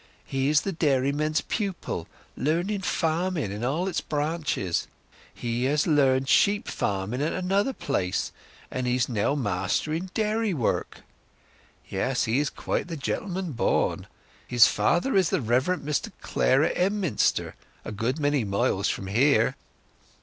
[0.25, 4.87] He is the dairyman's pupil—learning farming in all its branches.
[5.31, 8.31] He has learnt sheep farming at another place,
[8.71, 11.01] and he's now mastering dairy work....
[11.87, 14.07] Yes, he is quite the gentleman born.
[14.47, 19.55] His father is the Reverend Mr Clare at Emminster—a good many miles from here."